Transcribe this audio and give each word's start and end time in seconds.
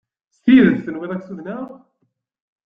S 0.35 0.37
tidet 0.43 0.81
tenwiḍ 0.85 1.11
ad 1.11 1.19
k-ssudneɣ? 1.21 1.67